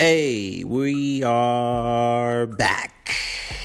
Hey, 0.00 0.62
we 0.62 1.24
are 1.24 2.46
back. 2.46 3.08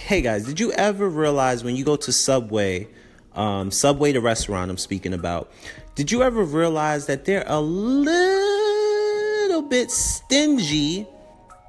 Hey 0.07 0.21
guys, 0.21 0.45
did 0.45 0.59
you 0.59 0.71
ever 0.71 1.07
realize 1.07 1.63
when 1.63 1.75
you 1.75 1.85
go 1.85 1.95
to 1.95 2.11
Subway, 2.11 2.87
um, 3.35 3.69
Subway 3.69 4.13
the 4.13 4.19
restaurant 4.19 4.71
I'm 4.71 4.79
speaking 4.79 5.13
about, 5.13 5.51
did 5.93 6.11
you 6.11 6.23
ever 6.23 6.43
realize 6.43 7.05
that 7.05 7.25
they're 7.25 7.43
a 7.45 7.61
little 7.61 9.61
bit 9.61 9.91
stingy 9.91 11.03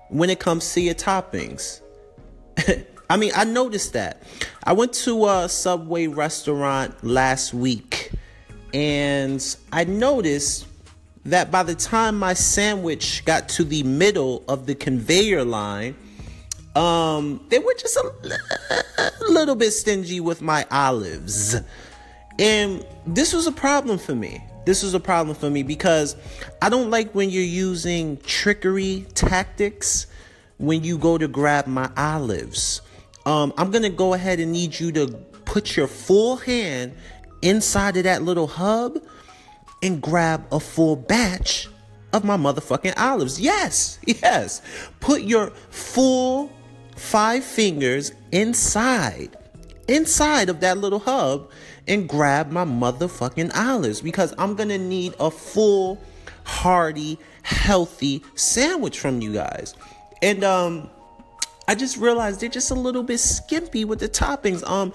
when 0.08 0.30
it 0.30 0.40
comes 0.40 0.72
to 0.72 0.80
your 0.80 0.94
toppings? 0.94 1.82
I 3.10 3.18
mean, 3.18 3.32
I 3.36 3.44
noticed 3.44 3.92
that. 3.92 4.22
I 4.62 4.72
went 4.72 4.94
to 4.94 5.26
a 5.26 5.46
Subway 5.46 6.06
restaurant 6.06 7.04
last 7.04 7.52
week 7.52 8.12
and 8.72 9.44
I 9.72 9.84
noticed 9.84 10.68
that 11.24 11.50
by 11.50 11.62
the 11.62 11.74
time 11.74 12.18
my 12.18 12.34
sandwich 12.34 13.24
got 13.24 13.48
to 13.50 13.64
the 13.64 13.82
middle 13.82 14.44
of 14.48 14.66
the 14.66 14.74
conveyor 14.74 15.44
line, 15.44 15.96
um, 16.74 17.44
they 17.48 17.58
were 17.58 17.74
just 17.74 17.96
a, 17.96 19.12
little 19.28 19.54
bit 19.54 19.70
stingy 19.70 20.20
with 20.20 20.42
my 20.42 20.66
olives. 20.70 21.56
And 22.38 22.84
this 23.06 23.32
was 23.32 23.46
a 23.46 23.52
problem 23.52 23.98
for 23.98 24.14
me. 24.14 24.42
This 24.66 24.82
was 24.82 24.94
a 24.94 25.00
problem 25.00 25.36
for 25.36 25.50
me 25.50 25.62
because 25.62 26.16
I 26.62 26.68
don't 26.68 26.90
like 26.90 27.14
when 27.14 27.30
you're 27.30 27.42
using 27.42 28.16
trickery 28.18 29.06
tactics 29.14 30.06
when 30.58 30.82
you 30.82 30.98
go 30.98 31.18
to 31.18 31.28
grab 31.28 31.66
my 31.66 31.90
olives. 31.96 32.80
Um, 33.26 33.52
I'm 33.56 33.70
gonna 33.70 33.90
go 33.90 34.14
ahead 34.14 34.40
and 34.40 34.52
need 34.52 34.78
you 34.78 34.90
to 34.92 35.08
put 35.44 35.76
your 35.76 35.86
full 35.86 36.36
hand 36.36 36.94
inside 37.42 37.96
of 37.96 38.04
that 38.04 38.22
little 38.22 38.46
hub 38.46 38.98
and 39.84 40.00
grab 40.00 40.46
a 40.50 40.58
full 40.58 40.96
batch 40.96 41.68
of 42.14 42.24
my 42.24 42.38
motherfucking 42.38 42.94
olives. 42.96 43.38
Yes, 43.38 43.98
yes. 44.06 44.62
Put 44.98 45.22
your 45.22 45.50
full 45.68 46.50
five 46.96 47.44
fingers 47.44 48.12
inside, 48.32 49.36
inside 49.86 50.48
of 50.48 50.60
that 50.60 50.78
little 50.78 51.00
hub 51.00 51.50
and 51.86 52.08
grab 52.08 52.50
my 52.50 52.64
motherfucking 52.64 53.54
olives 53.54 54.00
because 54.00 54.32
I'm 54.38 54.54
gonna 54.54 54.78
need 54.78 55.14
a 55.20 55.30
full, 55.30 56.02
hearty, 56.44 57.18
healthy 57.42 58.22
sandwich 58.34 58.98
from 58.98 59.20
you 59.20 59.34
guys. 59.34 59.74
And, 60.22 60.42
um, 60.42 60.88
I 61.68 61.74
just 61.74 61.96
realized 61.98 62.40
they're 62.40 62.48
just 62.48 62.70
a 62.70 62.74
little 62.74 63.02
bit 63.02 63.18
skimpy 63.18 63.84
with 63.84 63.98
the 63.98 64.08
toppings. 64.08 64.66
Um, 64.68 64.92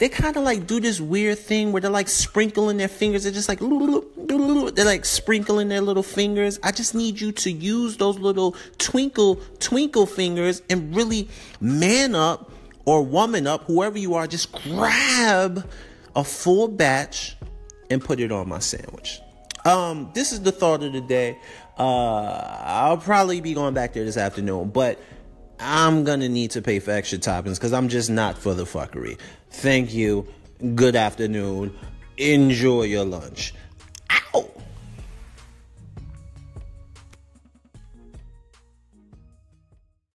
they 0.00 0.08
kind 0.08 0.34
of 0.36 0.42
like 0.44 0.66
do 0.66 0.80
this 0.80 0.98
weird 0.98 1.38
thing 1.38 1.72
where 1.72 1.80
they're 1.82 1.90
like 1.90 2.08
sprinkling 2.08 2.78
their 2.78 2.88
fingers. 2.88 3.24
They're 3.24 3.32
just 3.32 3.50
like 3.50 3.60
they're 4.38 4.84
like 4.84 5.04
sprinkling 5.04 5.68
their 5.68 5.80
little 5.80 6.02
fingers. 6.02 6.58
I 6.62 6.72
just 6.72 6.94
need 6.94 7.20
you 7.20 7.32
to 7.32 7.50
use 7.50 7.96
those 7.96 8.18
little 8.18 8.56
twinkle 8.78 9.36
twinkle 9.58 10.06
fingers 10.06 10.62
and 10.70 10.94
really 10.94 11.28
man 11.60 12.14
up 12.14 12.50
or 12.84 13.02
woman 13.02 13.46
up, 13.46 13.64
whoever 13.64 13.98
you 13.98 14.14
are. 14.14 14.26
Just 14.26 14.52
grab 14.52 15.68
a 16.14 16.24
full 16.24 16.68
batch 16.68 17.36
and 17.90 18.02
put 18.02 18.20
it 18.20 18.32
on 18.32 18.48
my 18.48 18.58
sandwich. 18.58 19.20
Um, 19.64 20.10
this 20.14 20.32
is 20.32 20.42
the 20.42 20.52
thought 20.52 20.82
of 20.82 20.92
the 20.92 21.00
day. 21.00 21.38
Uh, 21.78 22.60
I'll 22.62 22.98
probably 22.98 23.40
be 23.40 23.54
going 23.54 23.74
back 23.74 23.92
there 23.92 24.04
this 24.04 24.16
afternoon, 24.16 24.70
but 24.70 24.98
I'm 25.58 26.04
gonna 26.04 26.28
need 26.28 26.52
to 26.52 26.62
pay 26.62 26.78
for 26.78 26.90
extra 26.92 27.18
toppings 27.18 27.56
because 27.56 27.72
I'm 27.72 27.88
just 27.88 28.10
not 28.10 28.38
for 28.38 28.54
the 28.54 28.64
fuckery. 28.64 29.18
Thank 29.50 29.92
you. 29.92 30.26
Good 30.74 30.96
afternoon. 30.96 31.76
Enjoy 32.16 32.82
your 32.82 33.04
lunch. 33.04 33.54